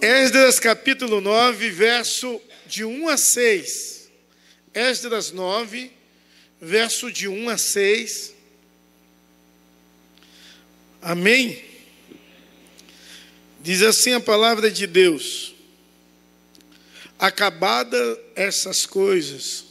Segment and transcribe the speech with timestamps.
[0.00, 4.08] Esdras capítulo 9, verso de 1 a 6.
[4.72, 5.90] Esdras 9,
[6.60, 8.34] verso de 1 a 6.
[11.02, 11.64] Amém?
[13.60, 15.56] Diz assim a palavra de Deus:
[17.18, 17.98] Acabada
[18.36, 19.64] essas coisas,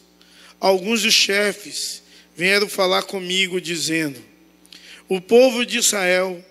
[0.59, 2.03] alguns dos chefes
[2.35, 4.21] vieram falar comigo, dizendo:
[5.07, 6.43] O povo de Israel,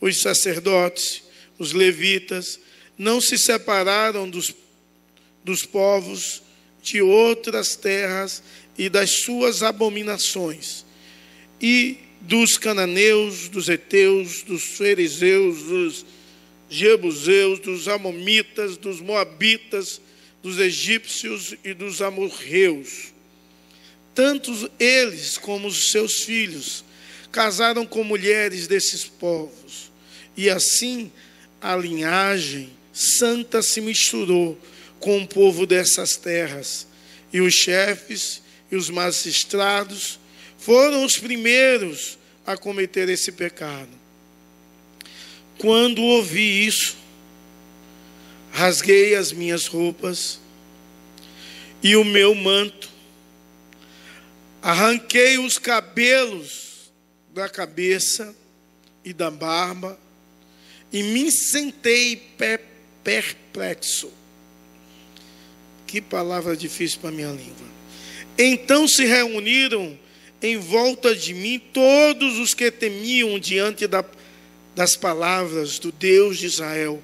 [0.00, 1.22] os sacerdotes,
[1.56, 2.58] os levitas,
[3.02, 4.54] não se separaram dos,
[5.44, 6.40] dos povos
[6.80, 8.44] de outras terras
[8.78, 10.84] e das suas abominações,
[11.60, 16.06] e dos cananeus, dos heteus, dos fariseus, dos
[16.70, 20.00] jebuseus, dos amomitas, dos moabitas,
[20.40, 23.12] dos egípcios e dos amorreus.
[24.14, 26.84] Tanto eles como os seus filhos
[27.32, 29.90] casaram com mulheres desses povos,
[30.36, 31.10] e assim
[31.60, 34.58] a linhagem santa se misturou
[35.00, 36.86] com o povo dessas terras,
[37.32, 40.18] e os chefes e os magistrados
[40.58, 43.90] foram os primeiros a cometer esse pecado.
[45.58, 46.96] Quando ouvi isso,
[48.52, 50.40] rasguei as minhas roupas
[51.82, 52.88] e o meu manto,
[54.60, 56.92] arranquei os cabelos
[57.34, 58.34] da cabeça
[59.04, 59.98] e da barba
[60.92, 62.16] e me sentei
[63.02, 64.10] perplexo.
[65.86, 67.72] Que palavra difícil para minha língua.
[68.38, 69.98] Então se reuniram
[70.40, 74.04] em volta de mim todos os que temiam diante da,
[74.74, 77.02] das palavras do Deus de Israel,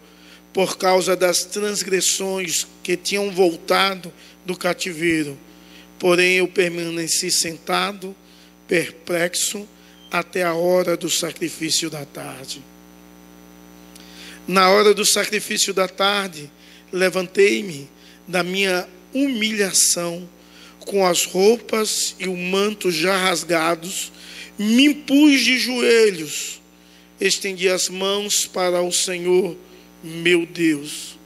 [0.52, 4.12] por causa das transgressões que tinham voltado
[4.44, 5.38] do cativeiro.
[5.98, 8.16] Porém eu permaneci sentado,
[8.66, 9.68] perplexo,
[10.10, 12.62] até a hora do sacrifício da tarde.
[14.48, 16.50] Na hora do sacrifício da tarde,
[16.90, 17.86] levantei-me
[18.26, 20.26] da minha humilhação,
[20.80, 24.10] com as roupas e o manto já rasgados,
[24.58, 26.62] me impus de joelhos,
[27.20, 29.54] estendi as mãos para o Senhor,
[30.02, 31.18] meu Deus,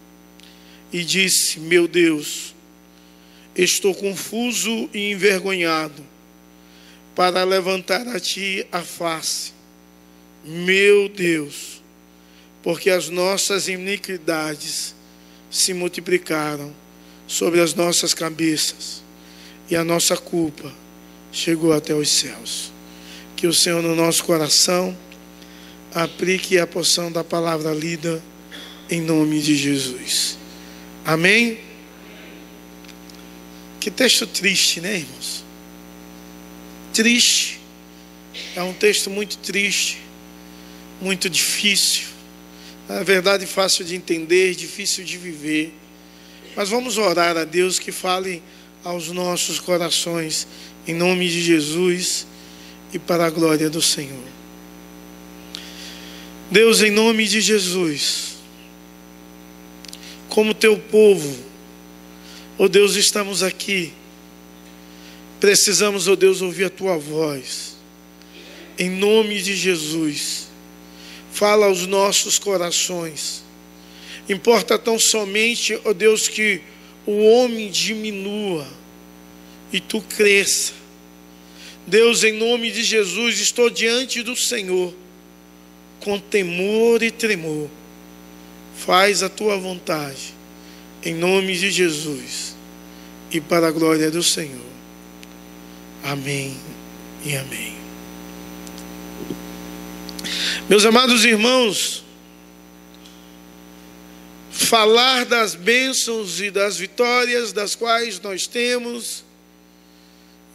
[0.93, 2.53] e disse: Meu Deus,
[3.55, 6.05] estou confuso e envergonhado
[7.15, 9.53] para levantar a ti a face,
[10.45, 11.72] meu Deus,
[12.63, 14.95] porque as nossas iniquidades
[15.51, 16.73] se multiplicaram
[17.27, 19.03] sobre as nossas cabeças
[19.69, 20.73] e a nossa culpa
[21.33, 22.73] chegou até os céus.
[23.37, 24.97] Que o Senhor no nosso coração
[25.93, 28.23] aplique a porção da palavra lida
[28.89, 30.39] em nome de Jesus.
[31.05, 31.59] Amém?
[33.81, 35.45] Que texto triste, né, irmãos?
[36.93, 37.61] Triste.
[38.55, 39.99] É um texto muito triste,
[41.01, 42.12] muito difícil.
[42.89, 45.75] Na verdade, fácil de entender, difícil de viver.
[46.57, 48.43] Mas vamos orar a Deus que fale
[48.85, 50.47] aos nossos corações,
[50.87, 52.27] em nome de Jesus
[52.93, 54.33] e para a glória do Senhor.
[56.51, 58.37] Deus, em nome de Jesus,
[60.29, 61.35] como teu povo,
[62.59, 63.93] ó oh Deus, estamos aqui,
[65.41, 67.77] precisamos, ó oh Deus, ouvir a tua voz,
[68.79, 70.49] em nome de Jesus,
[71.33, 73.43] fala aos nossos corações,
[74.29, 76.61] importa tão somente, ó oh Deus, que
[77.07, 78.67] o homem diminua
[79.73, 80.75] e tu cresça.
[81.87, 84.95] Deus, em nome de Jesus, estou diante do Senhor
[85.99, 87.69] com temor e tremor.
[88.77, 90.35] Faz a tua vontade,
[91.05, 92.57] em nome de Jesus
[93.31, 94.73] e para a glória do Senhor.
[96.05, 96.57] Amém
[97.25, 97.82] e amém.
[100.69, 102.05] Meus amados irmãos,
[104.53, 109.25] falar das bênçãos e das vitórias das quais nós temos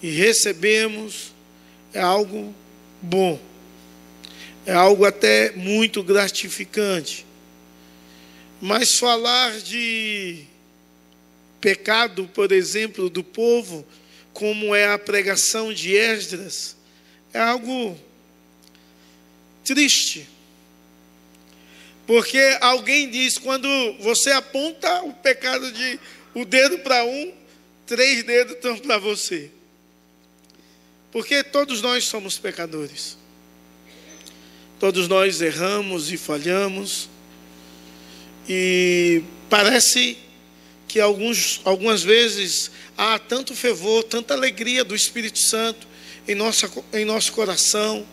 [0.01, 1.33] e recebemos
[1.93, 2.55] é algo
[3.01, 3.37] bom,
[4.65, 7.25] é algo até muito gratificante.
[8.61, 10.45] Mas falar de
[11.59, 13.85] pecado, por exemplo, do povo,
[14.31, 16.77] como é a pregação de Esdras,
[17.33, 17.99] é algo
[19.67, 20.27] triste
[22.07, 23.67] porque alguém diz, quando
[23.99, 25.99] você aponta o pecado de
[26.33, 27.33] o dedo para um,
[27.85, 29.51] três dedos estão para você.
[31.11, 33.17] Porque todos nós somos pecadores.
[34.79, 37.09] Todos nós erramos e falhamos.
[38.47, 40.17] E parece
[40.87, 45.85] que alguns, algumas vezes há tanto fervor, tanta alegria do Espírito Santo
[46.25, 48.07] em, nossa, em nosso coração.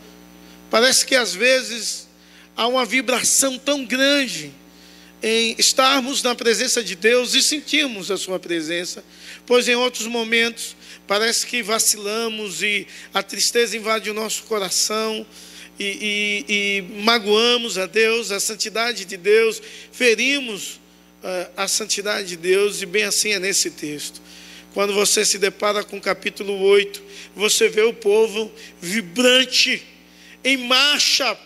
[0.74, 2.08] Parece que às vezes
[2.56, 4.50] há uma vibração tão grande
[5.22, 9.04] em estarmos na presença de Deus e sentirmos a Sua presença,
[9.46, 10.74] pois em outros momentos
[11.06, 15.24] parece que vacilamos e a tristeza invade o nosso coração
[15.78, 19.62] e, e, e magoamos a Deus, a santidade de Deus,
[19.92, 20.80] ferimos
[21.22, 24.20] uh, a santidade de Deus, e bem assim é nesse texto.
[24.72, 27.00] Quando você se depara com o capítulo 8,
[27.36, 28.50] você vê o povo
[28.82, 29.93] vibrante,
[30.44, 31.36] em marcha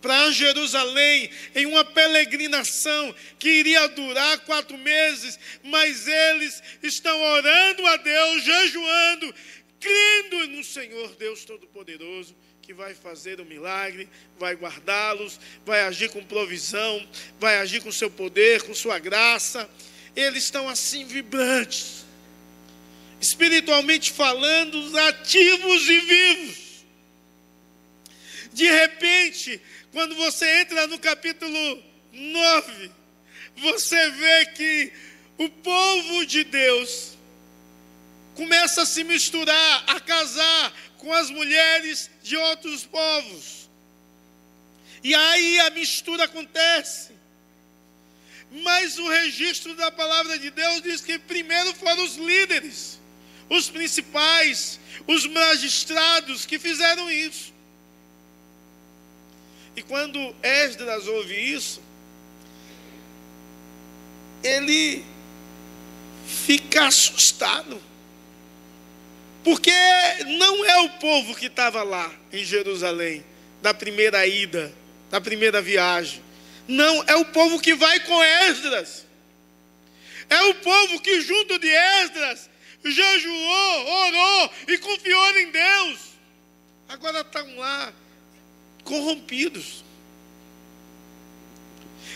[0.00, 7.96] para Jerusalém em uma peregrinação que iria durar quatro meses, mas eles estão orando a
[7.96, 9.34] Deus, jejuando,
[9.80, 14.08] crendo no Senhor Deus Todo-Poderoso, que vai fazer o milagre,
[14.38, 17.06] vai guardá-los, vai agir com provisão,
[17.40, 19.68] vai agir com seu poder, com sua graça.
[20.14, 22.04] Eles estão assim vibrantes,
[23.20, 26.67] espiritualmente falando, ativos e vivos.
[28.58, 29.62] De repente,
[29.92, 31.80] quando você entra no capítulo
[32.12, 32.90] 9,
[33.56, 34.92] você vê que
[35.38, 37.16] o povo de Deus
[38.34, 43.70] começa a se misturar, a casar com as mulheres de outros povos.
[45.04, 47.12] E aí a mistura acontece.
[48.50, 52.98] Mas o registro da palavra de Deus diz que primeiro foram os líderes,
[53.48, 57.56] os principais, os magistrados que fizeram isso.
[59.78, 61.80] E quando Esdras ouve isso,
[64.42, 65.04] ele
[66.26, 67.80] fica assustado.
[69.44, 69.70] Porque
[70.26, 73.24] não é o povo que estava lá em Jerusalém,
[73.62, 74.74] da primeira ida,
[75.12, 76.24] da primeira viagem.
[76.66, 79.06] Não, é o povo que vai com Esdras.
[80.28, 82.50] É o povo que, junto de Esdras,
[82.84, 86.00] jejuou, orou e confiou em Deus.
[86.88, 87.92] Agora estão lá
[88.88, 89.84] corrompidos.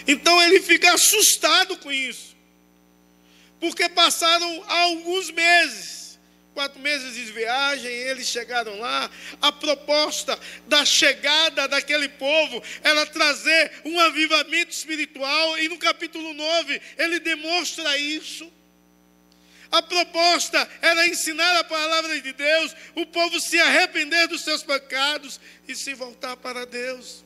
[0.08, 2.34] Então ele fica assustado com isso,
[3.60, 6.18] porque passaram alguns meses,
[6.54, 9.08] quatro meses de viagem, eles chegaram lá.
[9.40, 10.36] A proposta
[10.66, 17.96] da chegada daquele povo era trazer um avivamento espiritual, e no capítulo 9 ele demonstra
[17.98, 18.50] isso.
[19.72, 25.40] A proposta era ensinar a palavra de Deus, o povo se arrepender dos seus pecados
[25.66, 27.24] e se voltar para Deus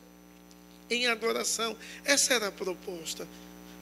[0.89, 1.75] em adoração.
[2.05, 3.27] Essa era a proposta.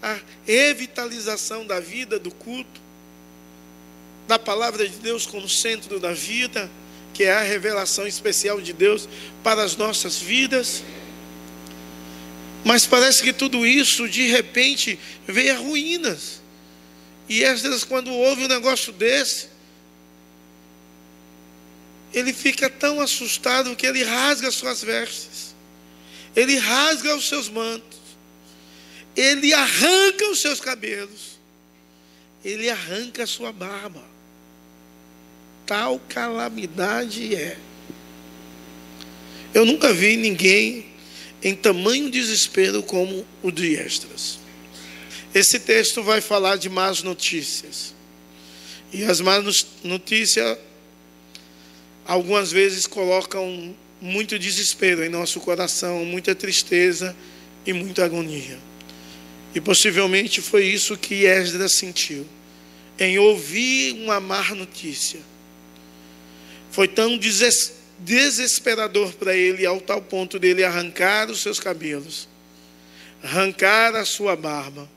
[0.02, 2.82] A revitalização da vida, do culto,
[4.28, 6.68] da palavra de Deus como centro da vida,
[7.14, 9.08] que é a revelação especial de Deus
[9.44, 10.84] para as nossas vidas.
[12.64, 16.42] Mas parece que tudo isso, de repente, veio a ruínas.
[17.28, 19.48] E Esdras, quando ouve um negócio desse,
[22.14, 25.56] ele fica tão assustado que ele rasga suas vestes,
[26.36, 28.00] ele rasga os seus mantos,
[29.16, 31.40] ele arranca os seus cabelos,
[32.44, 34.04] ele arranca a sua barba.
[35.66, 37.58] Tal calamidade é.
[39.54, 40.86] Eu nunca vi ninguém
[41.42, 44.45] em tamanho desespero como o de Esdras.
[45.36, 47.94] Esse texto vai falar de más notícias.
[48.94, 50.58] E as más notícias,
[52.06, 57.14] algumas vezes, colocam muito desespero em nosso coração, muita tristeza
[57.66, 58.58] e muita agonia.
[59.54, 62.26] E possivelmente foi isso que Esdras sentiu,
[62.98, 65.20] em ouvir uma má notícia.
[66.72, 67.20] Foi tão
[68.00, 72.26] desesperador para ele, ao tal ponto dele arrancar os seus cabelos,
[73.22, 74.95] arrancar a sua barba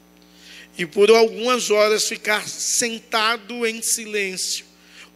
[0.79, 4.65] e por algumas horas ficar sentado em silêncio,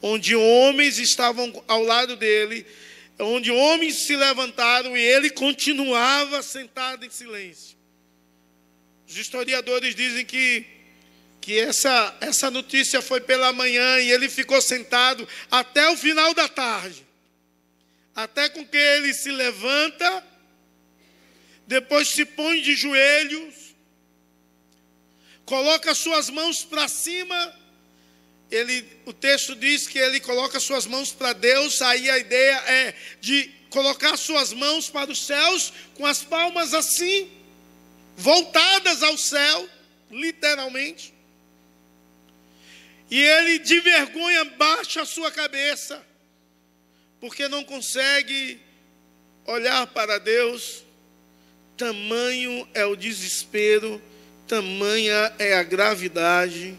[0.02, 2.66] onde homens estavam ao lado dele,
[3.20, 7.76] onde homens se levantaram e ele continuava sentado em silêncio.
[9.08, 10.66] Os historiadores dizem que,
[11.40, 16.48] que essa, essa notícia foi pela manhã e ele ficou sentado até o final da
[16.48, 17.06] tarde.
[18.16, 20.26] Até com que ele se levanta,
[21.68, 23.71] depois se põe de joelhos
[25.52, 27.54] coloca suas mãos para cima.
[28.50, 32.94] Ele, o texto diz que ele coloca suas mãos para Deus, aí a ideia é
[33.20, 37.30] de colocar suas mãos para os céus, com as palmas assim,
[38.16, 39.68] voltadas ao céu,
[40.10, 41.12] literalmente.
[43.10, 46.02] E ele de vergonha baixa a sua cabeça,
[47.20, 48.58] porque não consegue
[49.44, 50.82] olhar para Deus.
[51.76, 54.00] Tamanho é o desespero
[54.46, 56.78] tamanha é a gravidade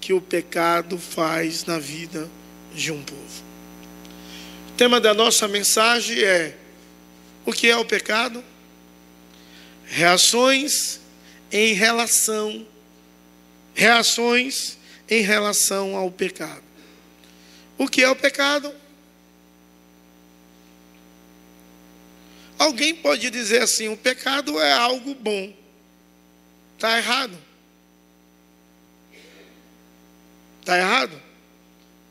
[0.00, 2.28] que o pecado faz na vida
[2.74, 3.42] de um povo.
[4.68, 6.56] O tema da nossa mensagem é:
[7.44, 8.42] o que é o pecado?
[9.84, 11.00] Reações
[11.52, 12.66] em relação,
[13.74, 16.62] reações em relação ao pecado.
[17.76, 18.72] O que é o pecado?
[22.58, 25.59] Alguém pode dizer assim: o pecado é algo bom.
[26.80, 27.38] Está errado?
[30.60, 31.22] Está errado?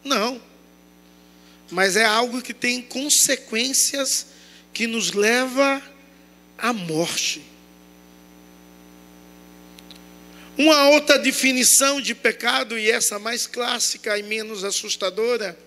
[0.03, 0.39] Não.
[1.71, 4.27] Mas é algo que tem consequências
[4.71, 5.81] que nos leva
[6.55, 7.41] à morte.
[10.55, 15.57] Uma outra definição de pecado, e essa mais clássica e menos assustadora,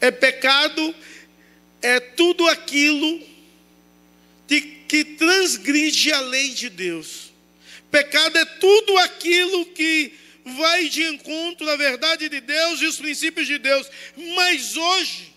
[0.00, 0.92] é pecado
[1.80, 3.22] é tudo aquilo
[4.48, 7.35] de, que transgride a lei de Deus.
[7.90, 10.12] Pecado é tudo aquilo que
[10.44, 13.88] vai de encontro à verdade de Deus e os princípios de Deus.
[14.34, 15.34] Mas hoje,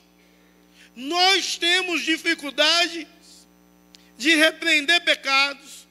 [0.96, 3.08] nós temos dificuldade
[4.18, 5.88] de repreender pecados,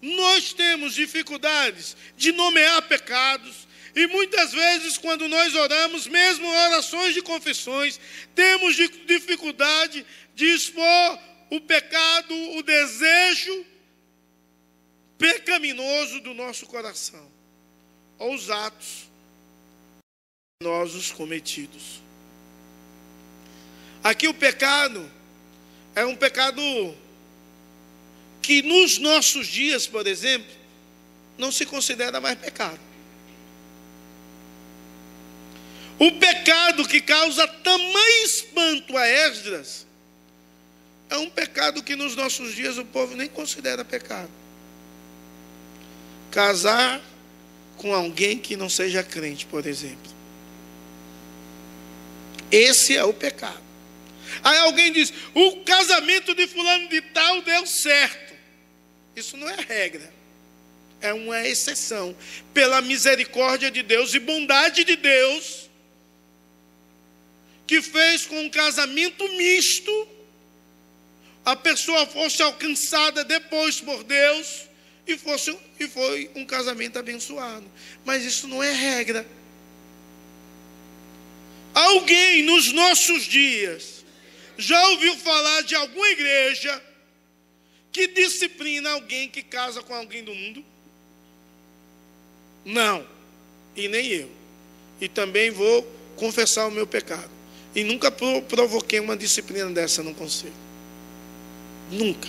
[0.00, 7.20] nós temos dificuldades de nomear pecados, e muitas vezes, quando nós oramos, mesmo orações de
[7.20, 8.00] confissões,
[8.34, 11.18] temos dificuldade de expor
[11.50, 13.66] o pecado, o desejo
[15.18, 17.30] pecaminoso do nosso coração,
[18.18, 19.08] ou os atos
[20.58, 22.00] pecaminosos cometidos.
[24.02, 25.10] Aqui o pecado
[25.94, 26.62] é um pecado
[28.40, 30.50] que nos nossos dias, por exemplo,
[31.38, 32.80] não se considera mais pecado.
[35.98, 39.86] O pecado que causa tamanho espanto a Esdras
[41.08, 44.41] é um pecado que nos nossos dias o povo nem considera pecado.
[46.32, 47.00] Casar
[47.76, 50.10] com alguém que não seja crente, por exemplo.
[52.50, 53.62] Esse é o pecado.
[54.42, 58.32] Aí alguém diz: o casamento de fulano de tal deu certo.
[59.14, 60.12] Isso não é regra,
[61.00, 62.16] é uma exceção.
[62.54, 65.68] Pela misericórdia de Deus e bondade de Deus,
[67.66, 70.08] que fez com um casamento misto,
[71.44, 74.71] a pessoa fosse alcançada depois por Deus
[75.06, 77.64] e, fosse, e foi um casamento abençoado.
[78.04, 79.26] Mas isso não é regra.
[81.74, 84.04] Alguém nos nossos dias
[84.58, 86.82] já ouviu falar de alguma igreja
[87.90, 90.64] que disciplina alguém que casa com alguém do mundo?
[92.64, 93.06] Não,
[93.74, 94.30] e nem eu.
[95.00, 95.82] E também vou
[96.16, 97.30] confessar o meu pecado.
[97.74, 100.52] E nunca provoquei uma disciplina dessa no conselho.
[101.90, 102.28] Nunca.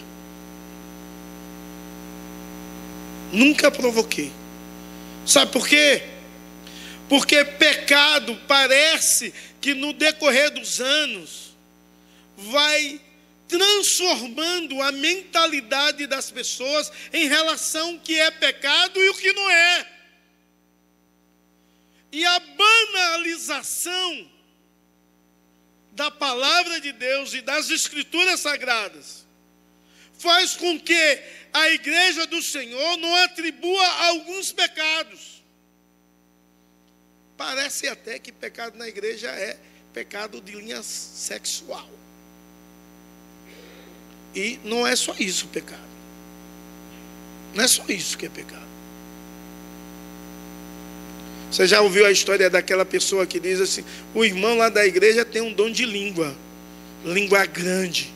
[3.34, 4.32] Nunca provoquei.
[5.26, 6.04] Sabe por quê?
[7.10, 11.58] Porque pecado parece que no decorrer dos anos
[12.38, 13.02] vai
[13.48, 19.50] transformando a mentalidade das pessoas em relação ao que é pecado e o que não
[19.50, 19.92] é.
[22.12, 24.32] E a banalização
[25.92, 29.23] da palavra de Deus e das escrituras sagradas
[30.24, 31.20] faz com que
[31.52, 35.44] a igreja do Senhor não atribua alguns pecados.
[37.36, 39.58] Parece até que pecado na igreja é
[39.94, 41.90] pecado de linha sexual.
[44.34, 45.94] E não é só isso o pecado.
[47.54, 48.64] Não é só isso que é pecado.
[51.52, 53.84] Você já ouviu a história daquela pessoa que diz assim:
[54.16, 56.36] o irmão lá da igreja tem um dom de língua,
[57.06, 58.12] língua grande.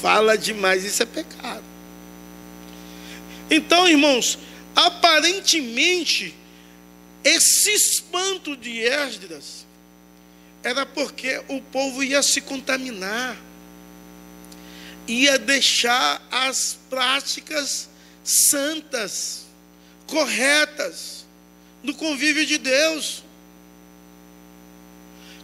[0.00, 1.64] Fala demais, isso é pecado.
[3.50, 4.38] Então, irmãos,
[4.74, 6.34] aparentemente,
[7.22, 9.66] esse espanto de Esdras
[10.62, 13.36] era porque o povo ia se contaminar,
[15.06, 17.88] ia deixar as práticas
[18.22, 19.44] santas,
[20.06, 21.26] corretas,
[21.82, 23.22] no convívio de Deus.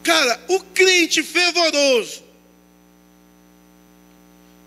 [0.02, 2.29] Cara, o crente fervoroso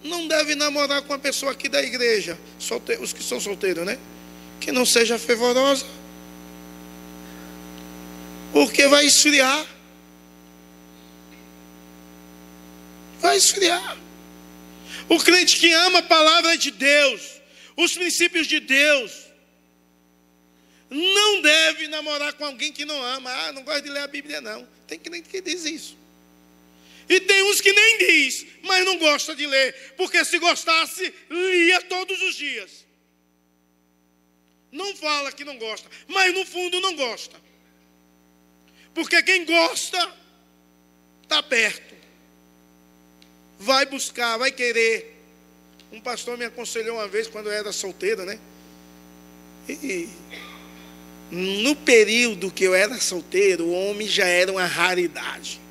[0.03, 2.38] não deve namorar com a pessoa aqui da igreja,
[3.00, 3.98] os que são solteiros, né?
[4.60, 5.86] Que não seja fervorosa,
[8.51, 9.65] porque vai esfriar.
[13.24, 13.98] vai esfriar.
[15.07, 17.41] O crente que ama a palavra de Deus,
[17.77, 19.12] os princípios de Deus,
[20.89, 23.31] não deve namorar com alguém que não ama.
[23.31, 24.67] Ah, não gosta de ler a Bíblia, não.
[24.86, 25.98] Tem crente que diz isso.
[27.10, 31.81] E tem uns que nem diz, mas não gosta de ler, porque se gostasse, lia
[31.81, 32.86] todos os dias.
[34.72, 37.39] Não fala que não gosta, mas no fundo não gosta.
[38.93, 40.17] Porque quem gosta
[41.22, 41.93] está perto
[43.60, 45.12] vai buscar, vai querer
[45.91, 48.39] Um pastor me aconselhou uma vez quando eu era solteiro, né?
[49.69, 50.10] E
[51.29, 55.62] no período que eu era solteiro, o homem já era uma raridade.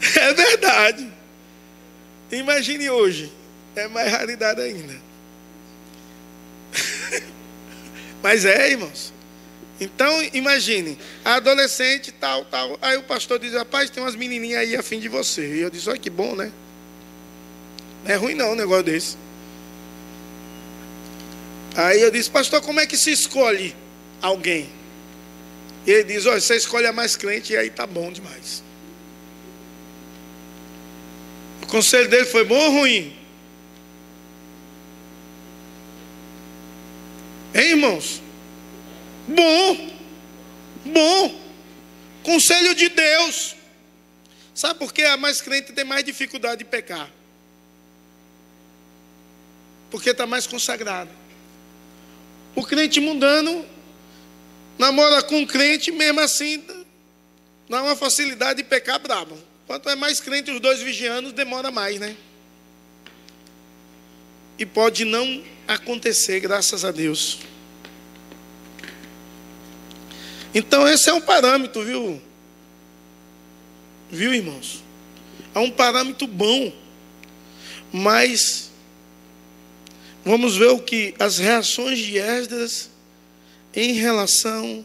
[0.16, 1.12] É verdade.
[2.30, 3.32] Imagine hoje,
[3.74, 4.94] é mais raridade ainda.
[8.22, 9.12] Mas é, irmãos.
[9.80, 12.76] Então, imagine, adolescente, tal, tal.
[12.82, 15.54] Aí o pastor diz: Rapaz, tem umas menininhas aí a fim de você.
[15.54, 16.50] E eu disse: Olha que bom, né?
[18.04, 19.16] Não é ruim, não, um negócio desse.
[21.76, 23.74] Aí eu disse: Pastor, como é que se escolhe
[24.20, 24.68] alguém?
[25.86, 28.64] E ele diz: Olha, você escolhe a mais crente e aí tá bom demais.
[31.62, 33.16] O conselho dele foi bom ou ruim?
[37.54, 38.22] Hein, irmãos?
[39.26, 39.90] Bom,
[40.84, 41.40] bom.
[42.22, 43.56] Conselho de Deus.
[44.54, 47.10] Sabe por que a mais crente tem mais dificuldade de pecar?
[49.90, 51.10] Porque está mais consagrado.
[52.54, 53.64] O crente mundano
[54.78, 56.64] namora com um crente, mesmo assim,
[57.68, 59.38] dá uma facilidade de pecar brabo.
[59.68, 62.16] Quanto é mais crente os dois vigianos, demora mais, né?
[64.58, 67.40] E pode não acontecer, graças a Deus.
[70.54, 72.22] Então esse é um parâmetro, viu?
[74.10, 74.82] Viu, irmãos?
[75.54, 76.72] É um parâmetro bom.
[77.92, 78.70] Mas
[80.24, 82.88] vamos ver o que as reações de Esdras
[83.76, 84.82] em relação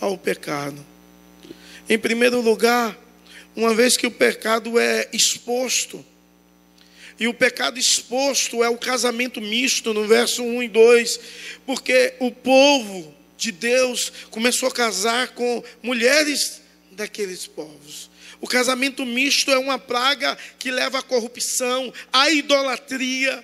[0.00, 0.84] ao pecado.
[1.88, 3.05] Em primeiro lugar,
[3.56, 6.04] uma vez que o pecado é exposto,
[7.18, 11.20] e o pecado exposto é o casamento misto, no verso 1 e 2,
[11.64, 16.60] porque o povo de Deus começou a casar com mulheres
[16.92, 18.10] daqueles povos.
[18.38, 23.42] O casamento misto é uma praga que leva à corrupção, à idolatria,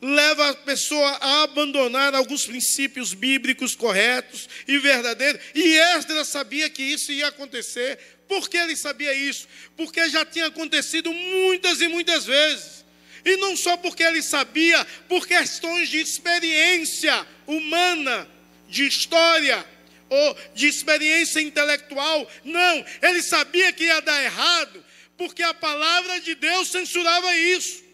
[0.00, 5.40] leva a pessoa a abandonar alguns princípios bíblicos corretos e verdadeiros.
[5.54, 7.98] E Esdras sabia que isso ia acontecer.
[8.26, 9.46] Por que ele sabia isso?
[9.76, 12.84] Porque já tinha acontecido muitas e muitas vezes.
[13.24, 18.26] E não só porque ele sabia, por questões de experiência humana
[18.68, 19.66] de história
[20.08, 22.28] ou de experiência intelectual.
[22.44, 24.84] Não, ele sabia que ia dar errado,
[25.18, 27.89] porque a palavra de Deus censurava isso.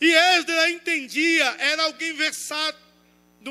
[0.00, 2.76] E Esdras entendia, era alguém versado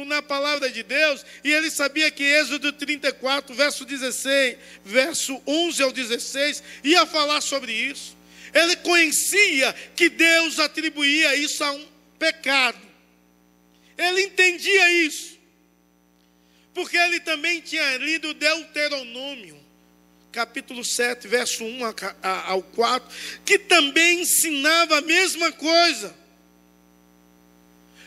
[0.05, 5.91] na palavra de Deus, e ele sabia que Êxodo 34, verso 16, verso 11 ao
[5.91, 8.17] 16, ia falar sobre isso.
[8.53, 11.87] Ele conhecia que Deus atribuía isso a um
[12.19, 12.81] pecado.
[13.97, 15.35] Ele entendia isso
[16.75, 19.57] porque ele também tinha lido Deuteronômio,
[20.29, 21.79] capítulo 7, verso 1
[22.21, 26.13] ao 4, que também ensinava a mesma coisa.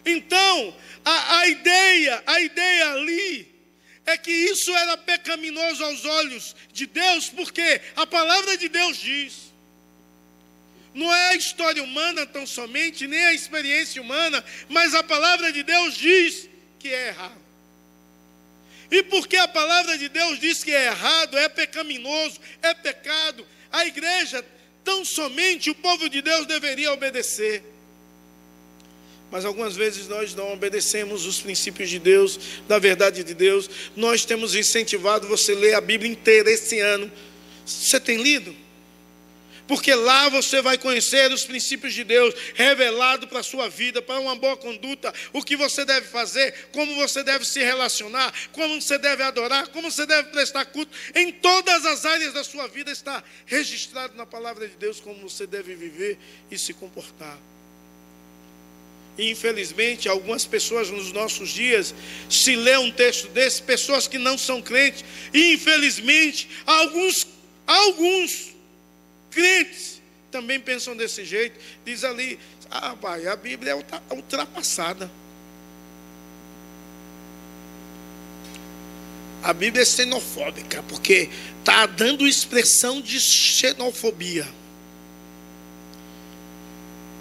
[0.04, 3.58] Então, a, a ideia, a ideia ali
[4.06, 9.48] é que isso era pecaminoso aos olhos de Deus, porque a palavra de Deus diz.
[10.94, 15.62] Não é a história humana tão somente, nem a experiência humana, mas a palavra de
[15.62, 17.48] Deus diz que é errado.
[18.90, 23.84] E porque a palavra de Deus diz que é errado, é pecaminoso, é pecado, a
[23.84, 24.44] igreja,
[24.82, 27.62] tão somente o povo de Deus deveria obedecer.
[29.30, 33.68] Mas algumas vezes nós não obedecemos os princípios de Deus, da verdade de Deus.
[33.94, 37.10] Nós temos incentivado você a ler a Bíblia inteira esse ano.
[37.66, 38.56] Você tem lido?
[39.68, 44.18] porque lá você vai conhecer os princípios de Deus revelado para a sua vida, para
[44.18, 48.96] uma boa conduta, o que você deve fazer, como você deve se relacionar, como você
[48.96, 50.90] deve adorar, como você deve prestar culto.
[51.14, 55.46] Em todas as áreas da sua vida está registrado na palavra de Deus como você
[55.46, 56.18] deve viver
[56.50, 57.38] e se comportar.
[59.18, 61.92] E infelizmente, algumas pessoas nos nossos dias,
[62.30, 65.04] se lê um texto desse, pessoas que não são crentes,
[65.34, 67.26] e infelizmente, alguns,
[67.66, 68.54] alguns
[69.28, 70.00] crentes
[70.30, 71.58] também pensam desse jeito.
[71.84, 72.38] Diz ali,
[72.70, 75.10] ah, pai, a Bíblia é ultrapassada.
[79.42, 81.28] A Bíblia é xenofóbica, porque
[81.58, 84.46] está dando expressão de xenofobia.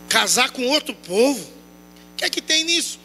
[0.09, 1.56] Casar com outro povo,
[2.17, 2.99] que é que tem nisso?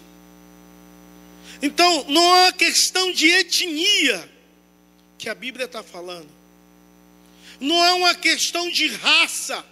[1.60, 4.28] Então, não é uma questão de etnia
[5.16, 6.42] que a Bíblia está falando
[7.62, 9.64] não é uma questão de raça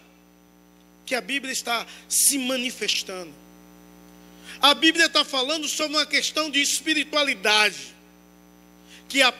[1.04, 3.34] que a Bíblia está se manifestando.
[4.62, 7.94] A Bíblia está falando sobre uma questão de espiritualidade,
[9.08, 9.34] que a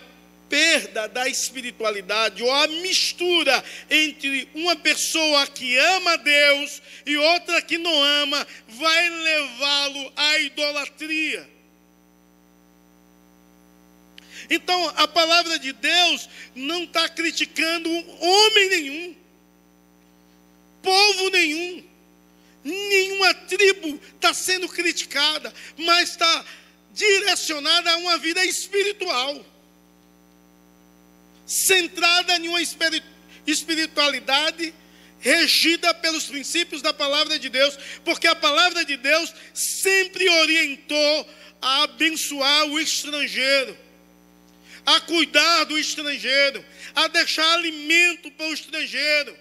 [0.51, 7.79] perda da espiritualidade ou a mistura entre uma pessoa que ama Deus e outra que
[7.79, 11.49] não ama vai levá-lo à idolatria.
[14.51, 19.17] Então, a palavra de Deus não está criticando homem nenhum,
[20.83, 21.85] povo nenhum,
[22.65, 26.45] nenhuma tribo está sendo criticada, mas está
[26.93, 29.45] direcionada a uma vida espiritual
[31.51, 32.63] centrada em uma
[33.45, 34.73] espiritualidade
[35.19, 41.29] regida pelos princípios da palavra de Deus, porque a palavra de Deus sempre orientou
[41.61, 43.77] a abençoar o estrangeiro,
[44.87, 49.37] a cuidar do estrangeiro, a deixar alimento para o estrangeiro,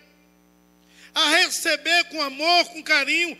[1.13, 3.37] a receber com amor, com carinho,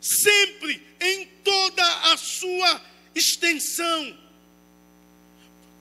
[0.00, 2.80] sempre em toda a sua
[3.16, 4.21] extensão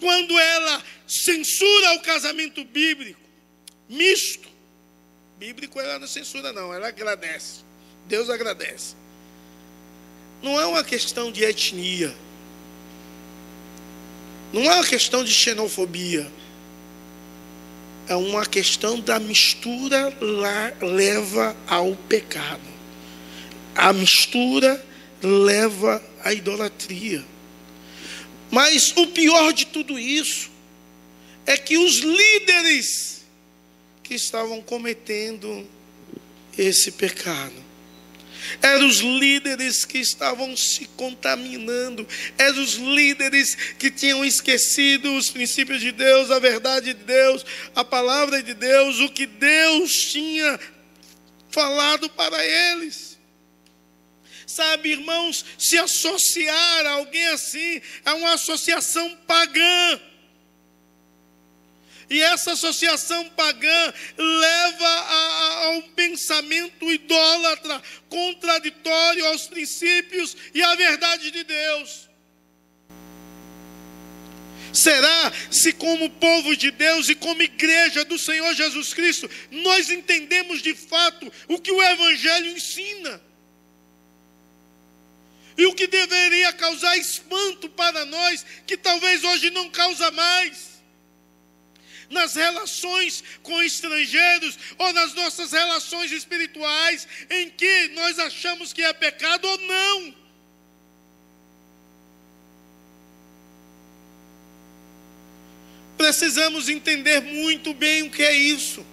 [0.01, 3.21] quando ela censura o casamento bíblico,
[3.87, 4.49] misto,
[5.37, 7.59] bíblico ela não censura, não, ela agradece.
[8.07, 8.95] Deus agradece.
[10.41, 12.11] Não é uma questão de etnia,
[14.51, 16.29] não é uma questão de xenofobia,
[18.07, 22.71] é uma questão da mistura lá leva ao pecado.
[23.75, 24.83] A mistura
[25.21, 27.23] leva à idolatria.
[28.51, 30.51] Mas o pior de tudo isso
[31.45, 33.23] é que os líderes
[34.03, 35.67] que estavam cometendo
[36.57, 37.71] esse pecado
[38.61, 45.79] eram os líderes que estavam se contaminando, eram os líderes que tinham esquecido os princípios
[45.79, 50.59] de Deus, a verdade de Deus, a palavra de Deus, o que Deus tinha
[51.49, 53.10] falado para eles.
[54.51, 60.01] Sabe, irmãos, se associar a alguém assim é uma associação pagã.
[62.09, 70.75] E essa associação pagã leva a, a, um pensamento idólatra, contraditório aos princípios e à
[70.75, 72.09] verdade de Deus.
[74.73, 80.61] Será se, como povo de Deus e como igreja do Senhor Jesus Cristo, nós entendemos
[80.61, 83.30] de fato o que o Evangelho ensina?
[85.57, 90.71] E o que deveria causar espanto para nós, que talvez hoje não causa mais.
[92.09, 98.93] Nas relações com estrangeiros ou nas nossas relações espirituais, em que nós achamos que é
[98.93, 100.15] pecado ou não.
[105.97, 108.83] Precisamos entender muito bem o que é isso.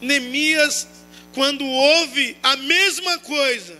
[0.00, 0.88] Neemias,
[1.34, 3.77] quando ouve a mesma coisa,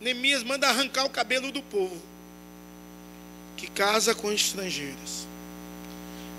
[0.00, 2.00] Neemias manda arrancar o cabelo do povo
[3.56, 5.26] que casa com estrangeiros.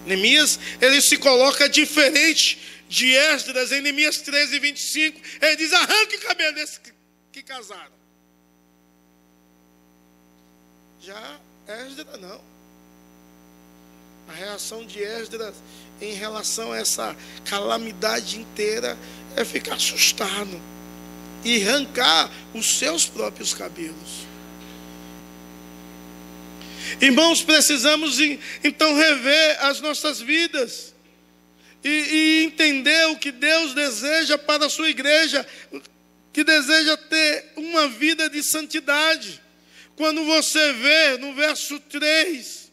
[0.06, 5.21] Neemias, ele se coloca diferente de Esdras em Neemias 13, 25.
[5.39, 6.91] Ele diz: arranque o cabelo desses que,
[7.32, 8.02] que casaram.
[11.00, 12.41] Já Esdras não.
[14.28, 15.56] A reação de Esdras
[16.00, 18.97] em relação a essa calamidade inteira
[19.36, 20.60] é ficar assustado
[21.43, 24.32] e arrancar os seus próprios cabelos.
[26.99, 28.19] Irmãos, precisamos
[28.63, 30.93] então rever as nossas vidas
[31.84, 35.47] e, e, entender o que Deus deseja para a sua igreja,
[36.32, 39.41] que deseja ter uma vida de santidade.
[39.95, 42.71] Quando você vê no verso 3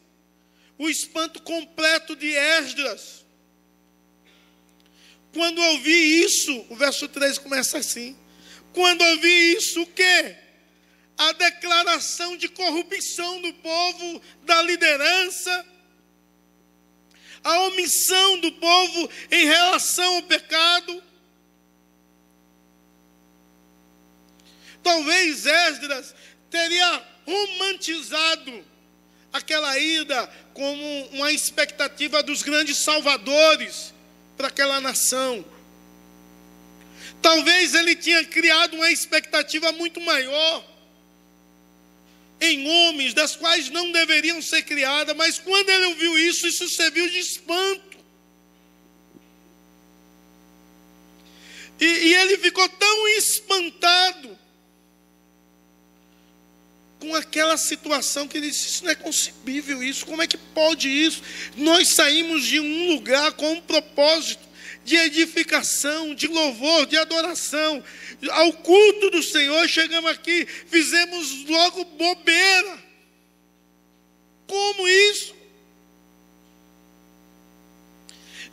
[0.78, 3.24] o espanto completo de Esdras,
[5.32, 8.16] quando ouvi isso, o verso 3 começa assim:
[8.72, 10.36] quando ouvi isso, o quê?
[11.16, 15.66] A declaração de corrupção do povo, da liderança,
[17.42, 21.02] a omissão do povo em relação ao pecado.
[24.82, 26.14] Talvez Esdras
[26.50, 28.64] teria romantizado
[29.32, 33.92] aquela ida como uma expectativa dos grandes salvadores
[34.36, 35.44] para aquela nação.
[37.20, 40.64] Talvez ele tinha criado uma expectativa muito maior
[42.40, 47.08] em homens, das quais não deveriam ser criadas, mas quando ele ouviu isso, isso serviu
[47.10, 47.98] de espanto.
[51.80, 54.38] E, e ele ficou tão espantado
[57.00, 60.88] com aquela situação que ele disse: Isso não é concebível, isso, como é que pode
[60.88, 61.22] isso?
[61.56, 64.47] Nós saímos de um lugar com um propósito
[64.88, 67.82] de edificação, de louvor, de adoração.
[68.30, 72.88] Ao culto do Senhor, chegamos aqui, fizemos logo bobeira.
[74.46, 75.38] Como isso?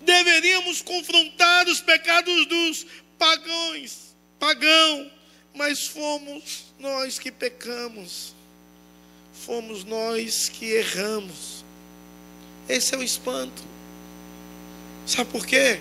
[0.05, 2.85] deveríamos confrontar os pecados dos
[3.17, 5.11] pagãos, pagão,
[5.53, 8.35] mas fomos nós que pecamos,
[9.33, 11.65] fomos nós que erramos.
[12.69, 13.63] Esse é o espanto.
[15.05, 15.79] Sabe por quê?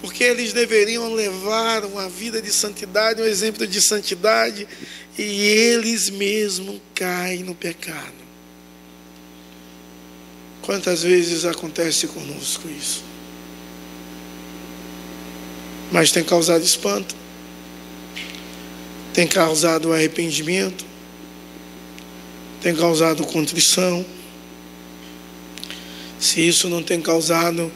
[0.00, 4.66] Porque eles deveriam levar uma vida de santidade, um exemplo de santidade,
[5.18, 8.18] e eles mesmos caem no pecado.
[10.62, 13.02] Quantas vezes acontece conosco isso?
[15.90, 17.16] Mas tem causado espanto,
[19.14, 20.84] tem causado arrependimento,
[22.60, 24.04] tem causado contrição.
[26.20, 27.72] Se isso não tem causado,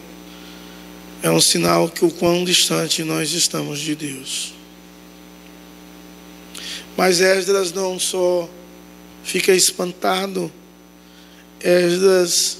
[1.23, 4.55] é um sinal que o quão distante nós estamos de Deus.
[6.97, 8.51] Mas Esdras não só
[9.23, 10.53] fica espantado,
[11.61, 12.59] Esdras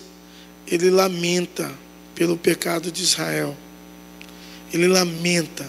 [0.67, 1.71] ele lamenta
[2.15, 3.57] pelo pecado de Israel.
[4.73, 5.69] Ele lamenta.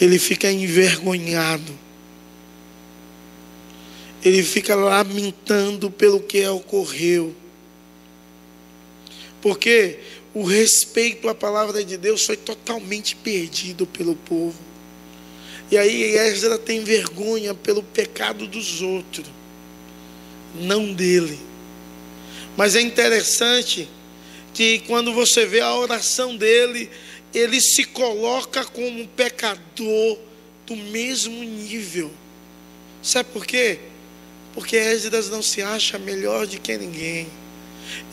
[0.00, 1.76] Ele fica envergonhado.
[4.24, 7.34] Ele fica lamentando pelo que ocorreu.
[9.42, 9.98] Porque
[10.38, 14.56] o respeito à palavra de Deus foi totalmente perdido pelo povo.
[15.68, 19.26] E aí Esdra tem vergonha pelo pecado dos outros,
[20.54, 21.40] não dele.
[22.56, 23.88] Mas é interessante
[24.54, 26.88] que quando você vê a oração dele,
[27.34, 30.18] ele se coloca como um pecador
[30.64, 32.12] do mesmo nível.
[33.02, 33.80] Sabe por quê?
[34.54, 37.26] Porque Esdras não se acha melhor do que ninguém.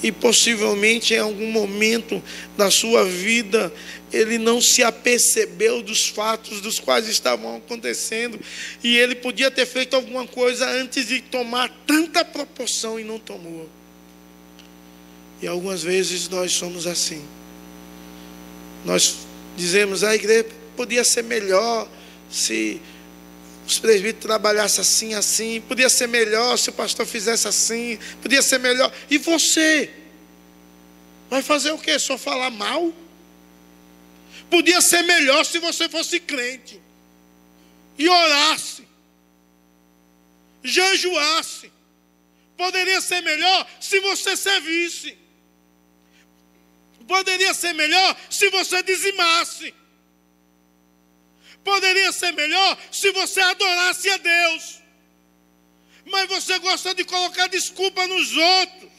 [0.03, 2.21] E possivelmente em algum momento
[2.57, 3.71] da sua vida
[4.13, 8.39] ele não se apercebeu dos fatos dos quais estavam acontecendo
[8.83, 13.69] e ele podia ter feito alguma coisa antes de tomar tanta proporção e não tomou.
[15.41, 17.23] E algumas vezes nós somos assim.
[18.85, 19.17] Nós
[19.57, 21.87] dizemos a igreja podia ser melhor
[22.29, 22.81] se
[23.65, 28.59] os presbíteros trabalhassem assim, assim, podia ser melhor se o pastor fizesse assim, podia ser
[28.59, 28.91] melhor.
[29.09, 29.91] E você?
[31.29, 31.97] Vai fazer o quê?
[31.97, 32.93] Só falar mal?
[34.49, 36.79] Podia ser melhor se você fosse crente
[37.97, 38.87] e orasse,
[40.63, 41.71] jejuasse.
[42.55, 45.17] Poderia ser melhor se você servisse.
[47.07, 49.73] Poderia ser melhor se você dizimasse.
[51.65, 54.81] Poderia ser melhor se você adorasse a Deus.
[56.05, 58.91] Mas você gosta de colocar desculpa nos outros.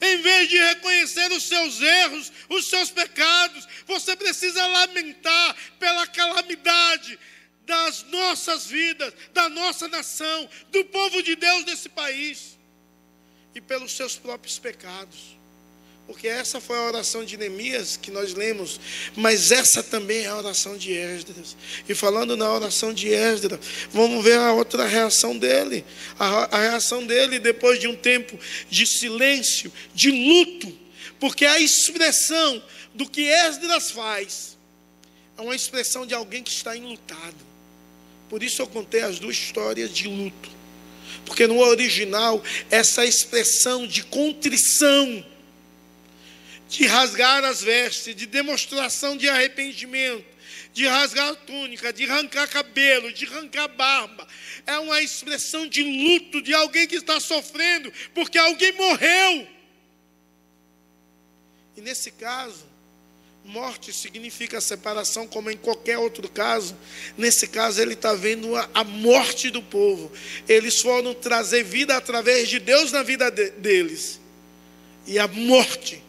[0.00, 7.18] Em vez de reconhecer os seus erros, os seus pecados, você precisa lamentar pela calamidade
[7.66, 12.58] das nossas vidas, da nossa nação, do povo de Deus desse país
[13.54, 15.38] e pelos seus próprios pecados.
[16.10, 18.80] Porque essa foi a oração de Neemias que nós lemos,
[19.14, 21.56] mas essa também é a oração de Esdras.
[21.88, 23.60] E falando na oração de Esdras,
[23.92, 25.84] vamos ver a outra reação dele.
[26.18, 28.36] A, a reação dele depois de um tempo
[28.68, 30.76] de silêncio, de luto,
[31.20, 32.60] porque a expressão
[32.92, 34.58] do que Esdras faz
[35.38, 37.38] é uma expressão de alguém que está enlutado.
[38.28, 40.50] Por isso eu contei as duas histórias de luto.
[41.24, 45.24] Porque no original, essa expressão de contrição
[46.70, 50.24] de rasgar as vestes, de demonstração de arrependimento,
[50.72, 54.26] de rasgar a túnica, de arrancar cabelo, de arrancar barba.
[54.64, 59.48] É uma expressão de luto de alguém que está sofrendo porque alguém morreu.
[61.76, 62.64] E nesse caso,
[63.44, 66.76] morte significa separação, como em qualquer outro caso.
[67.18, 70.12] Nesse caso, ele está vendo a, morte do povo.
[70.48, 74.20] Eles foram trazer vida através de Deus na vida de, deles.
[75.04, 76.00] E a morte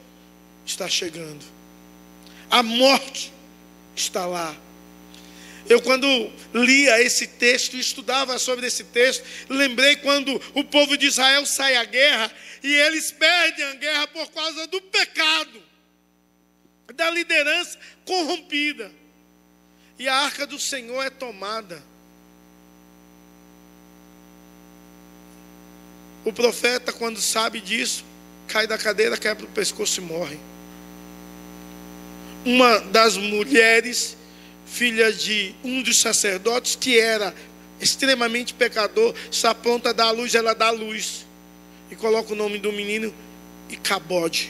[0.66, 1.44] está chegando.
[2.50, 3.32] A morte
[3.96, 4.56] está lá.
[5.70, 6.08] Eu, quando
[6.54, 11.84] lia esse texto, estudava sobre esse texto, lembrei quando o povo de Israel sai à
[11.84, 12.32] guerra
[12.64, 15.64] e eles perdem a guerra por causa do pecado,
[16.96, 18.92] da liderança corrompida.
[19.98, 21.82] E a arca do Senhor é tomada.
[26.26, 28.04] O profeta, quando sabe disso,
[28.52, 30.38] cai da cadeira, quebra o pescoço e morre
[32.46, 34.18] uma das mulheres,
[34.66, 37.34] filha de um dos sacerdotes, que era
[37.80, 41.26] extremamente pecador, está pronta a dar luz, ela dá luz.
[41.90, 43.14] E coloca o nome do menino
[43.70, 44.50] e cabode.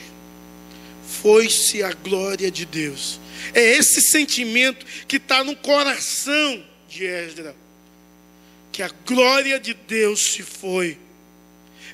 [1.22, 3.20] Foi-se a glória de Deus.
[3.52, 7.54] É esse sentimento que está no coração de Esdra.
[8.70, 10.98] Que a glória de Deus se foi.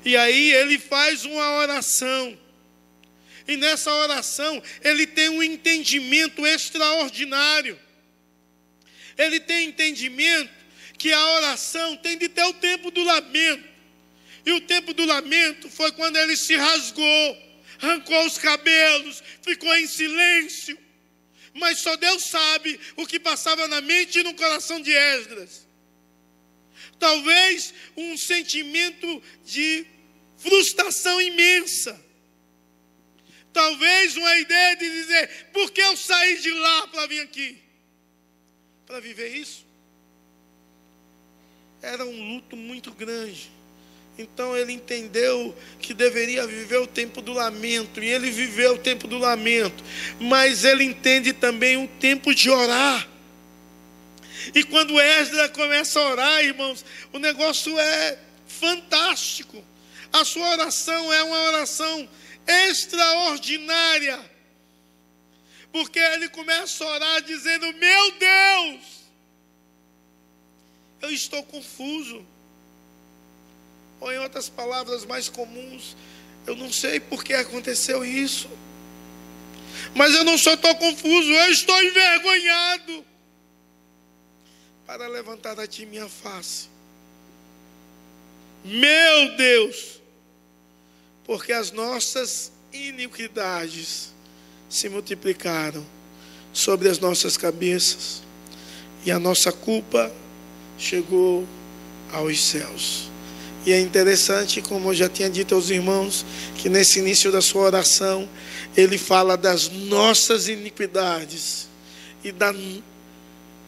[0.05, 2.39] E aí ele faz uma oração.
[3.47, 7.79] E nessa oração, ele tem um entendimento extraordinário.
[9.17, 10.53] Ele tem entendimento
[10.99, 13.69] que a oração tem de ter o tempo do lamento.
[14.45, 17.39] E o tempo do lamento foi quando ele se rasgou,
[17.81, 20.79] arrancou os cabelos, ficou em silêncio.
[21.55, 25.68] Mas só Deus sabe o que passava na mente e no coração de Esdras.
[26.99, 29.87] Talvez um sentimento de
[30.37, 31.99] frustração imensa.
[33.53, 37.59] Talvez uma ideia de dizer: por que eu saí de lá para vir aqui?
[38.87, 39.67] Para viver isso?
[41.83, 43.51] Era um luto muito grande.
[44.19, 49.07] Então ele entendeu que deveria viver o tempo do lamento, e ele viveu o tempo
[49.07, 49.85] do lamento,
[50.19, 53.09] mas ele entende também o tempo de orar.
[54.55, 59.65] E quando Esdras começa a orar, irmãos, o negócio é fantástico.
[60.13, 62.09] A sua oração é uma oração
[62.47, 64.19] extraordinária.
[65.71, 68.81] Porque ele começa a orar dizendo: Meu Deus,
[71.03, 72.25] eu estou confuso.
[74.01, 75.97] Ou em outras palavras mais comuns,
[76.47, 78.49] eu não sei por que aconteceu isso.
[79.95, 83.08] Mas eu não só estou confuso, eu estou envergonhado
[84.89, 86.67] para levantar a ti minha face.
[88.65, 90.01] Meu Deus,
[91.27, 94.15] porque as nossas iniquidades
[94.67, 95.85] se multiplicaram
[96.55, 98.23] sobre as nossas cabeças
[99.05, 100.11] e a nossa culpa
[100.79, 101.47] chegou
[102.11, 103.11] aos céus.
[103.67, 106.25] E é interessante, como eu já tinha dito aos irmãos,
[106.57, 108.27] que nesse início da sua oração,
[108.75, 111.69] ele fala das nossas iniquidades
[112.25, 112.55] e da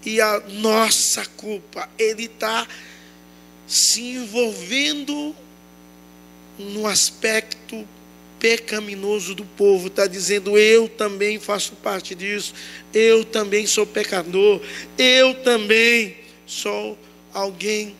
[0.04, 1.88] e a nossa culpa.
[1.98, 2.66] Ele está
[3.66, 5.34] se envolvendo
[6.58, 7.86] no aspecto
[8.38, 12.54] pecaminoso do povo, está dizendo: eu também faço parte disso,
[12.92, 14.60] eu também sou pecador,
[14.98, 16.98] eu também sou
[17.32, 17.94] alguém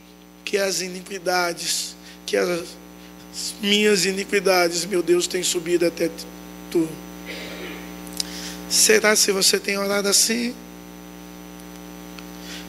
[0.45, 1.95] que as iniquidades,
[2.27, 2.65] que as
[3.63, 6.11] minhas iniquidades, meu Deus, tem subido até
[6.71, 6.89] tu.
[8.69, 10.55] Será se você tem orado assim?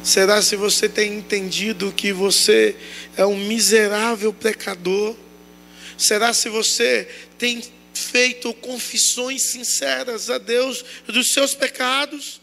[0.03, 2.75] Será se você tem entendido que você
[3.15, 5.15] é um miserável pecador?
[5.95, 7.61] Será se você tem
[7.93, 12.41] feito confissões sinceras a Deus dos seus pecados?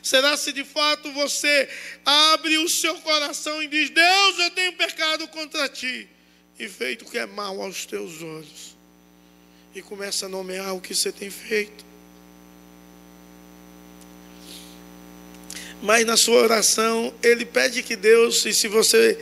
[0.00, 1.68] Será se de fato você
[2.04, 6.08] abre o seu coração e diz: Deus, eu tenho pecado contra ti
[6.56, 8.76] e feito o que é mal aos teus olhos?
[9.74, 11.84] E começa a nomear o que você tem feito.
[15.82, 19.18] Mas na sua oração ele pede que Deus, e se você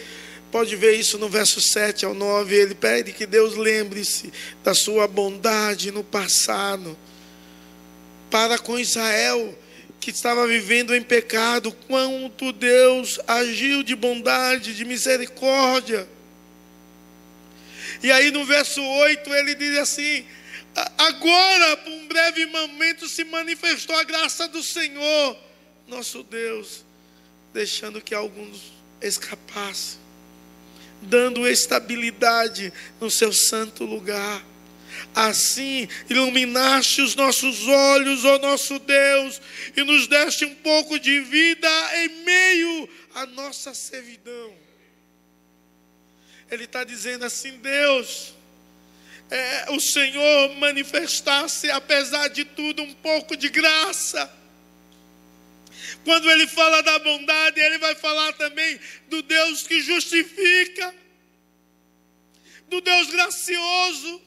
[0.51, 5.09] pode ver isso no verso 7 ao 9, ele pede que Deus lembre-se da sua
[5.09, 6.97] bondade no passado
[8.31, 9.59] para com Israel
[10.01, 16.07] que estava vivendo em pecado, quanto Deus agiu de bondade, de misericórdia.
[18.03, 20.27] E aí no verso 8 ele diz assim:
[20.99, 25.39] Agora, por um breve momento, se manifestou a graça do Senhor
[25.87, 26.85] nosso Deus,
[27.53, 29.99] deixando que alguns escapassem,
[31.03, 34.45] dando estabilidade no seu santo lugar.
[35.15, 39.41] Assim iluminaste os nossos olhos, ó nosso Deus,
[39.77, 44.55] e nos deste um pouco de vida em meio à nossa servidão.
[46.51, 48.35] Ele está dizendo assim: Deus,
[49.31, 54.44] é, o Senhor manifestasse, apesar de tudo, um pouco de graça
[56.05, 60.95] quando ele fala da bondade, ele vai falar também do Deus que justifica,
[62.69, 64.23] do Deus gracioso,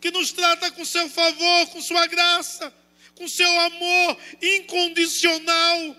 [0.00, 2.72] que nos trata com seu favor, com sua graça,
[3.14, 5.96] com seu amor incondicional.